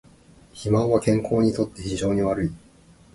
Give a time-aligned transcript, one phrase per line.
[0.55, 2.51] 肥満は健康にとって非常に悪い